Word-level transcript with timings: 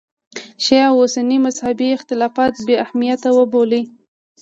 شیعه 0.63 0.87
او 0.91 0.99
سني 1.13 1.37
مذهبي 1.45 1.87
اختلافات 1.97 2.53
بې 2.65 2.75
اهمیته 2.85 3.29
وبولي. 3.37 3.81